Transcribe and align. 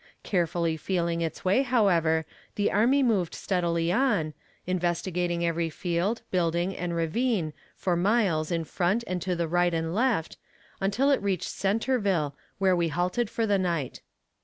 Carefully 0.23 0.77
feeling 0.77 1.21
its 1.21 1.45
way, 1.45 1.61
however, 1.61 2.25
the 2.55 2.71
army 2.71 3.03
moved 3.03 3.35
steadily 3.35 3.91
on, 3.91 4.33
investigating 4.65 5.45
every 5.45 5.69
field, 5.69 6.23
building, 6.31 6.75
and 6.75 6.95
ravine, 6.95 7.53
for 7.75 7.95
miles 7.95 8.51
in 8.51 8.63
front 8.63 9.03
and 9.05 9.21
to 9.21 9.35
the 9.35 9.47
right 9.47 9.75
and 9.75 9.93
left, 9.93 10.37
until 10.79 11.11
it 11.11 11.21
reached 11.21 11.47
Centerville, 11.49 12.35
where 12.57 12.75
we 12.75 12.87
halted 12.87 13.29
for 13.29 13.45
the 13.45 13.59
night. 13.59 14.01